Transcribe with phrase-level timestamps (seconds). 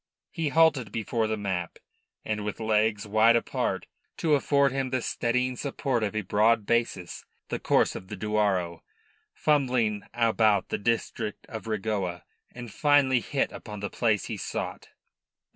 [0.31, 1.77] He halted before the map,
[2.25, 3.85] and with legs wide apart,
[4.17, 7.49] to afford him the steadying support of a broad basis, he traced with his finger
[7.63, 8.83] the course of the Douro,
[9.35, 14.87] fumbled about the district of Regoa, and finally hit upon the place he sought.